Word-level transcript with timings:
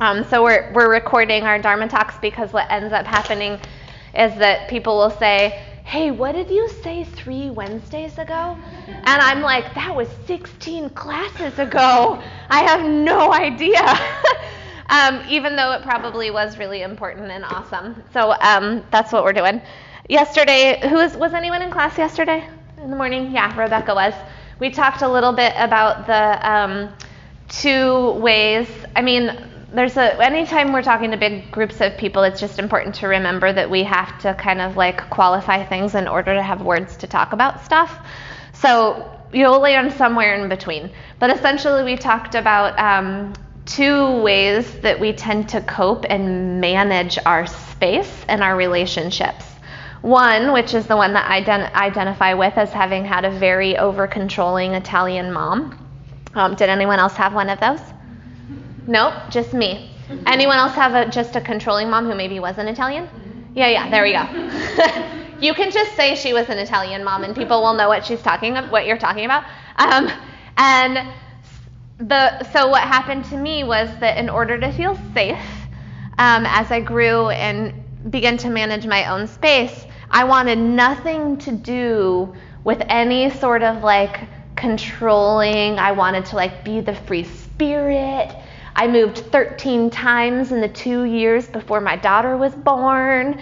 Um, 0.00 0.24
so 0.24 0.42
we're, 0.42 0.72
we're 0.72 0.90
recording 0.90 1.44
our 1.44 1.58
Dharma 1.58 1.88
talks 1.88 2.18
because 2.18 2.52
what 2.52 2.70
ends 2.70 2.92
up 2.92 3.06
happening 3.06 3.60
is 4.14 4.34
that 4.38 4.68
people 4.68 4.96
will 4.98 5.10
say, 5.10 5.62
Hey, 5.84 6.10
what 6.10 6.32
did 6.32 6.50
you 6.50 6.68
say 6.82 7.04
three 7.04 7.50
Wednesdays 7.50 8.18
ago? 8.18 8.58
And 8.88 9.22
I'm 9.22 9.40
like, 9.40 9.72
That 9.74 9.94
was 9.94 10.08
16 10.26 10.90
classes 10.90 11.58
ago. 11.60 12.20
I 12.50 12.62
have 12.64 12.84
no 12.84 13.32
idea. 13.32 13.78
um, 14.88 15.22
even 15.28 15.54
though 15.54 15.72
it 15.72 15.82
probably 15.82 16.32
was 16.32 16.58
really 16.58 16.82
important 16.82 17.30
and 17.30 17.44
awesome. 17.44 18.02
So 18.12 18.34
um, 18.40 18.82
that's 18.90 19.12
what 19.12 19.22
we're 19.22 19.32
doing. 19.32 19.62
Yesterday, 20.08 20.80
who 20.88 20.96
was, 20.96 21.16
was 21.16 21.34
anyone 21.34 21.62
in 21.62 21.70
class 21.70 21.96
yesterday 21.96 22.48
in 22.82 22.90
the 22.90 22.96
morning? 22.96 23.30
Yeah, 23.30 23.56
Rebecca 23.56 23.94
was. 23.94 24.14
We 24.58 24.70
talked 24.70 25.02
a 25.02 25.08
little 25.08 25.32
bit 25.32 25.52
about 25.56 26.06
the 26.08 26.50
um, 26.50 26.92
two 27.48 28.12
ways. 28.12 28.68
I 28.96 29.02
mean, 29.02 29.53
there's 29.74 29.96
a 29.96 30.24
anytime 30.24 30.72
we're 30.72 30.82
talking 30.82 31.10
to 31.10 31.16
big 31.16 31.50
groups 31.50 31.80
of 31.80 31.96
people, 31.98 32.22
it's 32.22 32.40
just 32.40 32.58
important 32.58 32.94
to 32.96 33.08
remember 33.08 33.52
that 33.52 33.68
we 33.68 33.82
have 33.82 34.18
to 34.20 34.34
kind 34.34 34.60
of 34.60 34.76
like 34.76 35.10
qualify 35.10 35.64
things 35.64 35.94
in 35.94 36.06
order 36.06 36.32
to 36.34 36.42
have 36.42 36.62
words 36.62 36.96
to 36.98 37.06
talk 37.06 37.32
about 37.32 37.64
stuff. 37.64 37.98
So 38.52 39.10
you'll 39.32 39.58
land 39.58 39.92
somewhere 39.92 40.40
in 40.40 40.48
between. 40.48 40.90
But 41.18 41.30
essentially, 41.30 41.82
we 41.82 41.96
talked 41.96 42.36
about 42.36 42.78
um, 42.78 43.34
two 43.66 44.20
ways 44.22 44.78
that 44.80 44.98
we 45.00 45.12
tend 45.12 45.48
to 45.50 45.60
cope 45.62 46.04
and 46.08 46.60
manage 46.60 47.18
our 47.26 47.46
space 47.46 48.24
and 48.28 48.42
our 48.42 48.56
relationships. 48.56 49.44
One, 50.02 50.52
which 50.52 50.74
is 50.74 50.86
the 50.86 50.96
one 50.96 51.14
that 51.14 51.28
I 51.28 51.42
ident- 51.42 51.72
identify 51.72 52.34
with 52.34 52.56
as 52.58 52.72
having 52.72 53.04
had 53.04 53.24
a 53.24 53.30
very 53.30 53.76
over 53.78 54.06
controlling 54.06 54.74
Italian 54.74 55.32
mom. 55.32 55.80
Um, 56.34 56.54
did 56.54 56.68
anyone 56.68 56.98
else 56.98 57.14
have 57.14 57.32
one 57.32 57.48
of 57.48 57.58
those? 57.58 57.93
Nope, 58.86 59.14
just 59.30 59.54
me. 59.54 59.90
Anyone 60.26 60.58
else 60.58 60.74
have 60.74 60.94
a, 60.94 61.10
just 61.10 61.36
a 61.36 61.40
controlling 61.40 61.88
mom 61.88 62.06
who 62.06 62.14
maybe 62.14 62.38
was 62.38 62.58
an 62.58 62.68
Italian? 62.68 63.08
Yeah, 63.54 63.68
yeah, 63.68 63.88
there 63.88 64.02
we 64.02 64.12
go. 64.12 65.24
you 65.40 65.54
can 65.54 65.70
just 65.70 65.94
say 65.96 66.14
she 66.14 66.32
was 66.32 66.48
an 66.48 66.58
Italian 66.58 67.04
mom, 67.04 67.24
and 67.24 67.34
people 67.34 67.62
will 67.62 67.74
know 67.74 67.88
what 67.88 68.04
she's 68.04 68.20
talking 68.20 68.54
what 68.54 68.86
you're 68.86 68.98
talking 68.98 69.24
about. 69.24 69.44
Um, 69.76 70.10
and 70.56 71.08
the 71.98 72.42
so 72.50 72.68
what 72.68 72.82
happened 72.82 73.24
to 73.26 73.36
me 73.36 73.64
was 73.64 73.88
that 74.00 74.18
in 74.18 74.28
order 74.28 74.58
to 74.58 74.70
feel 74.72 74.98
safe, 75.14 75.38
um, 76.18 76.44
as 76.46 76.70
I 76.70 76.80
grew 76.80 77.28
and 77.30 77.72
began 78.10 78.36
to 78.38 78.50
manage 78.50 78.86
my 78.86 79.06
own 79.06 79.26
space, 79.26 79.86
I 80.10 80.24
wanted 80.24 80.58
nothing 80.58 81.38
to 81.38 81.52
do 81.52 82.34
with 82.64 82.82
any 82.88 83.30
sort 83.30 83.62
of 83.62 83.82
like 83.82 84.28
controlling. 84.56 85.78
I 85.78 85.92
wanted 85.92 86.26
to 86.26 86.36
like 86.36 86.64
be 86.64 86.80
the 86.80 86.94
free 86.94 87.24
spirit 87.24 88.34
I 88.84 88.86
moved 88.86 89.16
13 89.32 89.88
times 89.88 90.52
in 90.52 90.60
the 90.60 90.68
two 90.68 91.04
years 91.04 91.48
before 91.48 91.80
my 91.80 91.96
daughter 91.96 92.36
was 92.36 92.54
born 92.54 93.40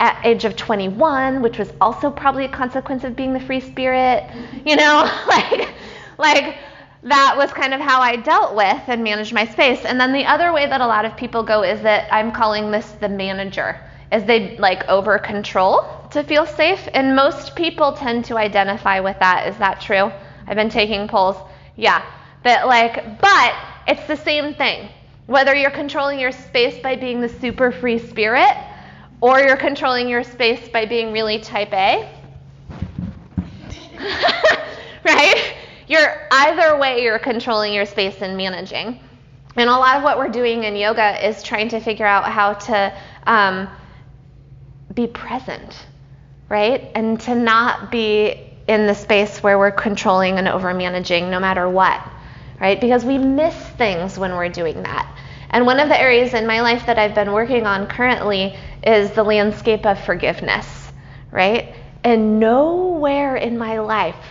at 0.00 0.20
age 0.22 0.44
of 0.44 0.54
21, 0.54 1.40
which 1.40 1.56
was 1.56 1.72
also 1.80 2.10
probably 2.10 2.44
a 2.44 2.50
consequence 2.50 3.02
of 3.02 3.16
being 3.16 3.32
the 3.32 3.40
free 3.40 3.60
spirit. 3.60 4.30
You 4.66 4.76
know, 4.76 5.10
like, 5.26 5.70
like 6.18 6.58
that 7.04 7.34
was 7.38 7.50
kind 7.54 7.72
of 7.72 7.80
how 7.80 8.02
I 8.02 8.16
dealt 8.16 8.54
with 8.54 8.82
and 8.86 9.02
managed 9.02 9.32
my 9.32 9.46
space. 9.46 9.82
And 9.86 9.98
then 9.98 10.12
the 10.12 10.26
other 10.26 10.52
way 10.52 10.66
that 10.66 10.82
a 10.82 10.86
lot 10.86 11.06
of 11.06 11.16
people 11.16 11.42
go 11.42 11.62
is 11.62 11.80
that 11.80 12.12
I'm 12.12 12.30
calling 12.30 12.70
this 12.70 12.90
the 13.00 13.08
manager, 13.08 13.80
is 14.12 14.24
they 14.24 14.58
like 14.58 14.86
over 14.90 15.18
control 15.18 16.06
to 16.10 16.22
feel 16.22 16.44
safe. 16.44 16.86
And 16.92 17.16
most 17.16 17.56
people 17.56 17.94
tend 17.94 18.26
to 18.26 18.36
identify 18.36 19.00
with 19.00 19.18
that. 19.20 19.48
Is 19.48 19.56
that 19.56 19.80
true? 19.80 20.12
I've 20.46 20.56
been 20.56 20.68
taking 20.68 21.08
polls. 21.08 21.38
Yeah. 21.76 22.04
That 22.44 22.66
like, 22.66 23.18
but 23.22 23.54
it's 23.86 24.06
the 24.06 24.16
same 24.16 24.54
thing. 24.54 24.88
Whether 25.26 25.54
you're 25.54 25.70
controlling 25.70 26.18
your 26.20 26.32
space 26.32 26.80
by 26.82 26.96
being 26.96 27.20
the 27.20 27.28
super 27.28 27.70
free 27.72 27.98
spirit 27.98 28.56
or 29.20 29.40
you're 29.40 29.56
controlling 29.56 30.08
your 30.08 30.24
space 30.24 30.68
by 30.68 30.84
being 30.84 31.12
really 31.12 31.38
type 31.38 31.72
A. 31.72 32.10
right? 35.04 35.54
You're 35.86 36.26
either 36.30 36.76
way 36.78 37.02
you're 37.02 37.18
controlling 37.18 37.72
your 37.72 37.86
space 37.86 38.20
and 38.20 38.36
managing. 38.36 38.98
And 39.56 39.68
a 39.68 39.72
lot 39.72 39.96
of 39.96 40.02
what 40.02 40.18
we're 40.18 40.28
doing 40.28 40.64
in 40.64 40.74
yoga 40.74 41.26
is 41.26 41.42
trying 41.42 41.68
to 41.70 41.80
figure 41.80 42.06
out 42.06 42.24
how 42.24 42.54
to 42.54 42.92
um, 43.26 43.68
be 44.94 45.06
present, 45.06 45.86
right? 46.48 46.90
And 46.94 47.20
to 47.22 47.34
not 47.34 47.90
be 47.90 48.50
in 48.66 48.86
the 48.86 48.94
space 48.94 49.42
where 49.42 49.58
we're 49.58 49.70
controlling 49.70 50.38
and 50.38 50.48
over 50.48 50.72
managing 50.72 51.30
no 51.30 51.38
matter 51.38 51.68
what 51.68 52.00
right? 52.62 52.80
Because 52.80 53.04
we 53.04 53.18
miss 53.18 53.56
things 53.76 54.16
when 54.16 54.36
we're 54.36 54.48
doing 54.48 54.84
that. 54.84 55.12
And 55.50 55.66
one 55.66 55.80
of 55.80 55.88
the 55.88 56.00
areas 56.00 56.32
in 56.32 56.46
my 56.46 56.60
life 56.60 56.86
that 56.86 56.96
I've 56.96 57.14
been 57.14 57.32
working 57.32 57.66
on 57.66 57.88
currently 57.88 58.56
is 58.86 59.10
the 59.10 59.24
landscape 59.24 59.84
of 59.84 59.98
forgiveness, 60.04 60.92
right? 61.32 61.74
And 62.04 62.38
nowhere 62.38 63.34
in 63.34 63.58
my 63.58 63.80
life 63.80 64.24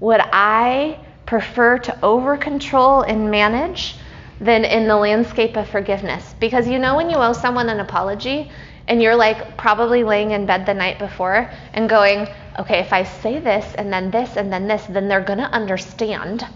would 0.00 0.20
I 0.20 1.00
prefer 1.24 1.78
to 1.78 2.04
over 2.04 2.36
control 2.36 3.02
and 3.02 3.30
manage 3.30 3.96
than 4.38 4.66
in 4.66 4.86
the 4.86 4.96
landscape 4.96 5.56
of 5.56 5.66
forgiveness. 5.66 6.34
Because 6.38 6.68
you 6.68 6.78
know, 6.78 6.94
when 6.94 7.08
you 7.08 7.16
owe 7.16 7.32
someone 7.32 7.70
an 7.70 7.80
apology 7.80 8.52
and 8.86 9.02
you're 9.02 9.16
like 9.16 9.56
probably 9.56 10.04
laying 10.04 10.32
in 10.32 10.44
bed 10.44 10.66
the 10.66 10.74
night 10.74 10.98
before 10.98 11.50
and 11.72 11.88
going, 11.88 12.28
okay, 12.58 12.80
if 12.80 12.92
I 12.92 13.04
say 13.04 13.38
this 13.38 13.74
and 13.76 13.90
then 13.90 14.10
this 14.10 14.36
and 14.36 14.52
then 14.52 14.68
this, 14.68 14.84
then 14.90 15.08
they're 15.08 15.24
going 15.24 15.38
to 15.38 15.50
understand 15.50 16.46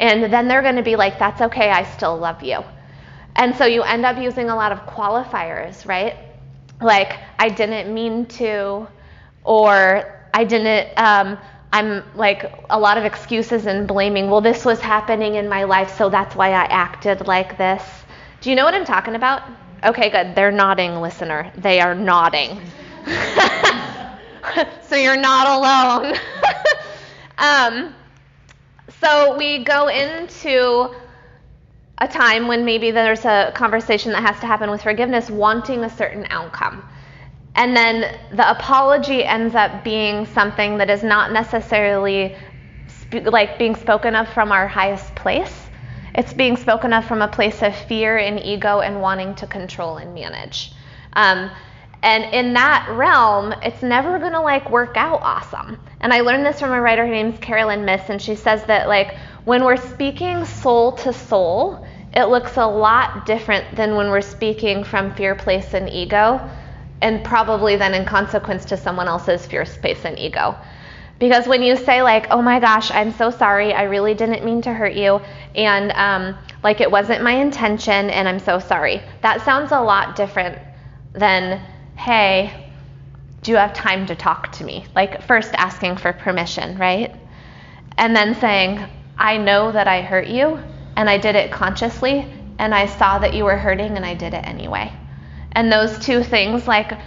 and 0.00 0.32
then 0.32 0.48
they're 0.48 0.62
going 0.62 0.76
to 0.76 0.82
be 0.82 0.96
like, 0.96 1.18
that's 1.18 1.40
okay, 1.42 1.70
I 1.70 1.84
still 1.84 2.16
love 2.18 2.42
you. 2.42 2.60
And 3.36 3.54
so 3.54 3.66
you 3.66 3.82
end 3.82 4.04
up 4.06 4.18
using 4.18 4.50
a 4.50 4.56
lot 4.56 4.72
of 4.72 4.80
qualifiers, 4.86 5.86
right? 5.86 6.16
Like, 6.80 7.18
I 7.38 7.50
didn't 7.50 7.92
mean 7.94 8.26
to, 8.40 8.88
or 9.44 10.28
I 10.34 10.44
didn't, 10.44 10.98
um, 10.98 11.38
I'm 11.72 12.02
like 12.16 12.52
a 12.70 12.78
lot 12.80 12.98
of 12.98 13.04
excuses 13.04 13.66
and 13.66 13.86
blaming. 13.86 14.30
Well, 14.30 14.40
this 14.40 14.64
was 14.64 14.80
happening 14.80 15.36
in 15.36 15.48
my 15.48 15.64
life, 15.64 15.96
so 15.96 16.08
that's 16.10 16.34
why 16.34 16.48
I 16.48 16.64
acted 16.64 17.26
like 17.26 17.58
this. 17.58 17.84
Do 18.40 18.50
you 18.50 18.56
know 18.56 18.64
what 18.64 18.74
I'm 18.74 18.86
talking 18.86 19.14
about? 19.14 19.42
Okay, 19.84 20.10
good. 20.10 20.34
They're 20.34 20.50
nodding, 20.50 20.96
listener. 21.00 21.52
They 21.56 21.80
are 21.80 21.94
nodding. 21.94 22.60
so 24.82 24.96
you're 24.96 25.16
not 25.16 25.46
alone. 25.48 26.16
um, 27.38 27.94
so 29.00 29.36
we 29.36 29.64
go 29.64 29.88
into 29.88 30.94
a 31.98 32.08
time 32.08 32.48
when 32.48 32.64
maybe 32.64 32.90
there's 32.90 33.24
a 33.24 33.52
conversation 33.54 34.12
that 34.12 34.22
has 34.22 34.40
to 34.40 34.46
happen 34.46 34.70
with 34.70 34.82
forgiveness, 34.82 35.30
wanting 35.30 35.84
a 35.84 35.90
certain 35.90 36.26
outcome. 36.30 36.82
And 37.54 37.76
then 37.76 38.16
the 38.32 38.50
apology 38.50 39.24
ends 39.24 39.54
up 39.54 39.84
being 39.84 40.24
something 40.26 40.78
that 40.78 40.88
is 40.88 41.02
not 41.02 41.32
necessarily 41.32 42.36
sp- 42.88 43.26
like 43.26 43.58
being 43.58 43.76
spoken 43.76 44.14
of 44.14 44.28
from 44.28 44.50
our 44.50 44.66
highest 44.66 45.14
place. 45.14 45.68
It's 46.14 46.32
being 46.32 46.56
spoken 46.56 46.92
of 46.92 47.04
from 47.04 47.22
a 47.22 47.28
place 47.28 47.62
of 47.62 47.76
fear 47.76 48.16
and 48.16 48.40
ego 48.40 48.80
and 48.80 49.00
wanting 49.00 49.34
to 49.36 49.46
control 49.46 49.98
and 49.98 50.14
manage. 50.14 50.72
Um, 51.12 51.50
and 52.02 52.24
in 52.34 52.54
that 52.54 52.88
realm, 52.90 53.52
it's 53.62 53.82
never 53.82 54.18
going 54.18 54.32
to 54.32 54.40
like 54.40 54.70
work 54.70 54.96
out 54.96 55.20
awesome. 55.22 55.78
And 56.00 56.12
I 56.12 56.20
learned 56.20 56.46
this 56.46 56.60
from 56.60 56.72
a 56.72 56.80
writer 56.80 57.06
named 57.06 57.40
Caroline 57.40 57.84
Myss, 57.84 58.08
and 58.08 58.20
she 58.20 58.34
says 58.34 58.64
that 58.64 58.88
like 58.88 59.16
when 59.44 59.64
we're 59.64 59.76
speaking 59.76 60.44
soul 60.44 60.92
to 60.92 61.12
soul, 61.12 61.86
it 62.14 62.24
looks 62.24 62.56
a 62.56 62.66
lot 62.66 63.26
different 63.26 63.76
than 63.76 63.96
when 63.96 64.08
we're 64.08 64.22
speaking 64.22 64.82
from 64.82 65.14
fear, 65.14 65.34
place, 65.34 65.74
and 65.74 65.88
ego, 65.90 66.40
and 67.02 67.22
probably 67.22 67.76
then 67.76 67.94
in 67.94 68.04
consequence 68.04 68.64
to 68.66 68.76
someone 68.76 69.06
else's 69.06 69.44
fear, 69.46 69.64
space, 69.64 70.04
and 70.04 70.18
ego. 70.18 70.56
Because 71.18 71.46
when 71.46 71.62
you 71.62 71.76
say 71.76 72.00
like, 72.00 72.28
"Oh 72.30 72.40
my 72.40 72.60
gosh, 72.60 72.90
I'm 72.90 73.12
so 73.12 73.30
sorry. 73.30 73.74
I 73.74 73.82
really 73.82 74.14
didn't 74.14 74.42
mean 74.42 74.62
to 74.62 74.72
hurt 74.72 74.94
you," 74.94 75.20
and 75.54 75.92
um, 75.92 76.38
like 76.62 76.80
it 76.80 76.90
wasn't 76.90 77.22
my 77.22 77.32
intention, 77.32 78.08
and 78.08 78.26
I'm 78.26 78.38
so 78.38 78.58
sorry, 78.58 79.02
that 79.20 79.42
sounds 79.42 79.70
a 79.70 79.80
lot 79.80 80.16
different 80.16 80.58
than 81.12 81.60
hey, 82.00 82.50
do 83.42 83.50
you 83.50 83.58
have 83.58 83.74
time 83.74 84.06
to 84.06 84.14
talk 84.14 84.50
to 84.52 84.64
me? 84.64 84.86
Like, 84.94 85.22
first 85.22 85.52
asking 85.54 85.98
for 85.98 86.14
permission, 86.14 86.78
right? 86.78 87.14
And 87.98 88.16
then 88.16 88.34
saying, 88.36 88.82
I 89.18 89.36
know 89.36 89.70
that 89.70 89.86
I 89.86 90.00
hurt 90.00 90.26
you, 90.26 90.58
and 90.96 91.10
I 91.10 91.18
did 91.18 91.36
it 91.36 91.52
consciously, 91.52 92.26
and 92.58 92.74
I 92.74 92.86
saw 92.86 93.18
that 93.18 93.34
you 93.34 93.44
were 93.44 93.56
hurting, 93.58 93.96
and 93.96 94.06
I 94.06 94.14
did 94.14 94.32
it 94.32 94.46
anyway. 94.46 94.90
And 95.52 95.70
those 95.70 95.98
two 95.98 96.22
things, 96.22 96.66
like, 96.66 96.98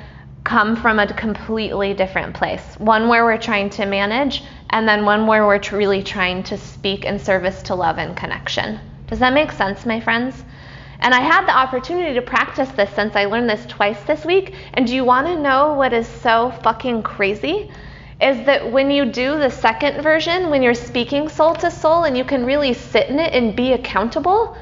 come 0.44 0.76
from 0.76 1.00
a 1.00 1.12
completely 1.12 1.96
different 1.96 2.36
place. 2.36 2.76
One 2.78 3.08
where 3.08 3.26
we're 3.26 3.40
trying 3.40 3.72
to 3.72 3.88
manage, 3.88 4.44
and 4.70 4.88
then 4.88 5.06
one 5.06 5.26
where 5.26 5.48
we're 5.48 5.62
really 5.72 6.04
trying 6.04 6.44
to 6.44 6.58
speak 6.58 7.04
in 7.04 7.18
service 7.18 7.64
to 7.64 7.74
love 7.74 7.98
and 7.98 8.16
connection. 8.16 8.80
Does 9.08 9.18
that 9.20 9.34
make 9.34 9.52
sense, 9.54 9.88
my 9.88 10.00
friends? 10.00 10.44
And 11.04 11.14
I 11.14 11.22
had 11.22 11.46
the 11.46 11.56
opportunity 11.56 12.16
to 12.16 12.22
practice 12.24 12.70
this 12.70 12.90
since 12.96 13.16
I 13.16 13.26
learned 13.26 13.50
this 13.50 13.66
twice 13.68 14.02
this 14.06 14.26
week. 14.26 14.56
And 14.74 14.88
do 14.88 14.96
you 14.96 15.06
want 15.06 15.28
to 15.28 15.40
know 15.40 15.74
what 15.76 15.94
is 15.94 16.08
so 16.08 16.52
fucking 16.64 17.04
crazy? 17.04 17.70
Is 18.22 18.46
that 18.46 18.72
when 18.72 18.90
you 18.90 19.06
do 19.06 19.38
the 19.38 19.50
second 19.52 20.02
version, 20.02 20.50
when 20.50 20.64
you're 20.64 20.74
speaking 20.74 21.30
soul 21.30 21.56
to 21.56 21.70
soul 21.70 22.06
and 22.06 22.18
you 22.18 22.24
can 22.24 22.46
really 22.46 22.74
sit 22.74 23.10
in 23.10 23.20
it 23.20 23.34
and 23.34 23.56
be 23.56 23.74
accountable, 23.74 24.56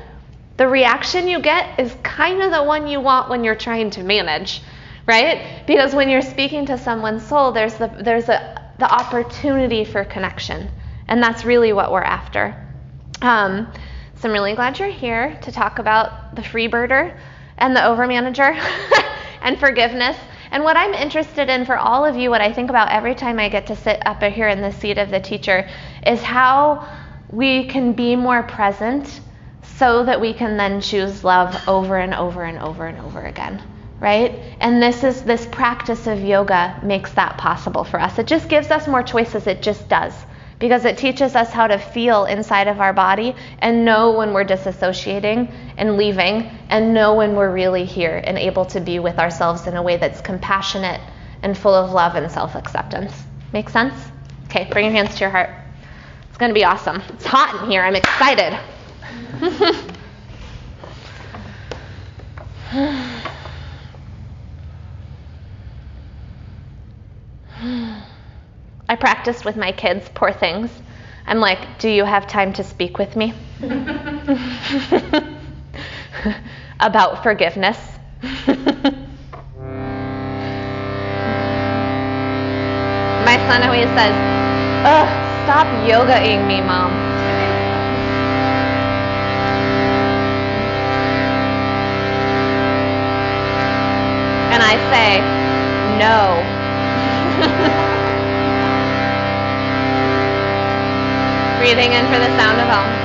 The 0.58 0.68
reaction 0.68 1.28
you 1.28 1.40
get 1.42 1.80
is 1.80 1.96
kind 2.04 2.40
of 2.42 2.52
the 2.52 2.64
one 2.64 2.88
you 2.88 3.02
want 3.02 3.30
when 3.32 3.44
you're 3.44 3.56
trying 3.56 3.90
to 3.92 4.04
manage, 4.04 4.62
right? 5.08 5.64
Because 5.66 5.96
when 5.96 6.08
you're 6.08 6.22
speaking 6.22 6.68
to 6.68 6.78
someone's 6.78 7.26
soul, 7.26 7.52
there's 7.52 7.74
the 7.76 7.88
there's 7.88 8.30
a, 8.30 8.62
the 8.78 8.86
opportunity 8.86 9.86
for 9.86 10.06
connection, 10.06 10.70
and 11.08 11.24
that's 11.24 11.46
really 11.46 11.74
what 11.74 11.92
we're 11.92 12.04
after. 12.04 12.56
Um, 13.24 13.72
so 14.22 14.30
I'm 14.30 14.34
really 14.34 14.54
glad 14.54 14.78
you're 14.78 14.88
here 14.88 15.36
to 15.42 15.52
talk 15.52 15.80
about 15.80 16.36
the 16.36 16.44
freebirder 16.44 17.18
and 17.58 17.76
the 17.76 17.80
overmanager 17.80 18.54
and 19.42 19.60
forgiveness. 19.60 20.16
And 20.52 20.64
what 20.64 20.78
I'm 20.78 20.94
interested 20.94 21.50
in 21.50 21.66
for 21.66 21.76
all 21.76 22.06
of 22.06 22.16
you, 22.16 22.30
what 22.30 22.40
I 22.40 22.54
think 22.54 22.70
about 22.70 22.92
every 22.92 23.16
time 23.16 23.40
I 23.40 23.50
get 23.50 23.66
to 23.68 23.76
sit 23.76 24.06
up 24.06 24.22
here 24.22 24.48
in 24.48 24.62
the 24.62 24.72
seat 24.74 25.00
of 25.00 25.10
the 25.10 25.20
teacher, 25.20 25.68
is 26.06 26.22
how 26.22 26.88
we 27.32 27.66
can 27.66 27.94
be 27.94 28.16
more 28.16 28.44
present 28.44 29.22
so 29.64 30.06
that 30.06 30.22
we 30.22 30.36
can 30.36 30.56
then 30.56 30.82
choose 30.82 31.24
love 31.24 31.60
over 31.68 31.98
and 31.98 32.14
over 32.14 32.44
and 32.44 32.60
over 32.60 32.86
and 32.86 33.00
over 33.00 33.24
again 33.24 33.60
right? 34.00 34.32
And 34.60 34.82
this 34.82 35.04
is 35.04 35.22
this 35.22 35.46
practice 35.46 36.08
of 36.08 36.22
yoga 36.22 36.80
makes 36.82 37.14
that 37.14 37.38
possible 37.38 37.84
for 37.84 38.02
us. 38.02 38.18
It 38.18 38.26
just 38.26 38.50
gives 38.50 38.72
us 38.72 38.88
more 38.88 39.04
choices. 39.04 39.46
It 39.46 39.62
just 39.62 39.88
does 39.90 40.16
because 40.62 40.86
it 40.86 40.98
teaches 40.98 41.36
us 41.36 41.52
how 41.52 41.68
to 41.68 41.78
feel 41.78 42.26
inside 42.26 42.70
of 42.70 42.80
our 42.80 42.94
body 42.94 43.36
and 43.60 43.84
know 43.84 44.12
when 44.12 44.32
we're 44.32 44.46
disassociating 44.46 45.52
and 45.76 45.98
leaving 45.98 46.50
and 46.70 46.94
know 46.94 47.16
when 47.16 47.36
we're 47.36 47.52
really 47.52 47.84
here 47.84 48.22
and 48.24 48.38
able 48.38 48.64
to 48.64 48.80
be 48.80 49.00
with 49.00 49.18
ourselves 49.18 49.68
in 49.68 49.76
a 49.76 49.82
way 49.82 49.98
that's 49.98 50.22
compassionate 50.22 51.02
and 51.42 51.58
full 51.58 51.74
of 51.74 51.92
love 51.92 52.16
and 52.16 52.32
self-acceptance. 52.32 53.12
Make 53.52 53.70
sense? 53.70 53.96
Okay 54.46 54.70
bring 54.72 54.86
your 54.86 54.94
hands 54.94 55.16
to 55.16 55.22
your 55.22 55.32
heart. 55.32 55.50
It's 56.30 56.38
going 56.38 56.52
to 56.52 56.56
be 56.56 56.64
awesome. 56.64 57.02
It's 57.10 57.26
hot 57.26 57.64
in 57.64 57.72
here. 57.72 57.82
I'm 57.82 57.96
excited 57.96 58.58
I 68.92 68.96
practiced 68.98 69.46
with 69.46 69.56
my 69.56 69.72
kids, 69.72 70.10
poor 70.14 70.34
things. 70.34 70.70
I'm 71.26 71.40
like, 71.40 71.80
Do 71.80 71.90
you 71.90 72.04
have 72.04 72.28
time 72.28 72.52
to 72.52 72.62
speak 72.62 72.98
with 72.98 73.16
me? 73.16 73.34
About 76.82 77.24
forgiveness. 77.24 77.78
my 78.22 78.58
son 83.48 83.64
always 83.64 83.88
says, 83.96 84.14
Ugh, 84.84 85.08
stop 85.46 85.68
yogaing 85.88 86.46
me, 86.46 86.60
mom. 86.60 86.92
and 94.52 94.62
I 94.62 94.76
say, 94.92 95.22
no. 95.98 96.51
Breathing 101.74 101.94
in 101.94 102.06
for 102.08 102.20
the 102.20 102.38
sound 102.38 102.60
of 102.60 102.68
Om. 102.68 103.01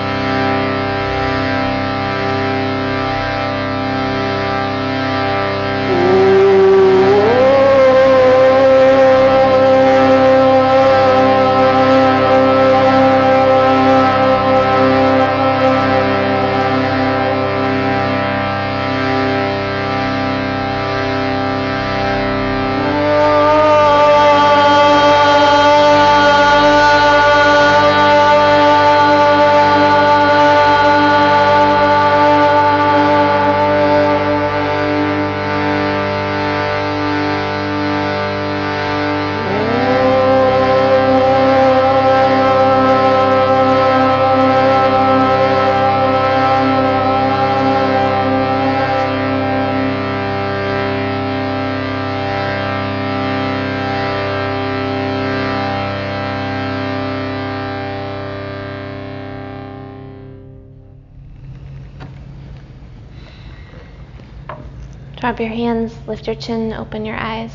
Drop 65.26 65.40
your 65.40 65.48
hands, 65.48 65.92
lift 66.06 66.28
your 66.28 66.36
chin, 66.36 66.72
open 66.72 67.04
your 67.04 67.16
eyes, 67.16 67.52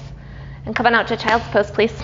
and 0.65 0.75
come 0.75 0.87
on 0.87 0.93
out 0.93 1.07
to 1.07 1.15
child's 1.15 1.47
pose, 1.47 1.71
please. 1.71 2.03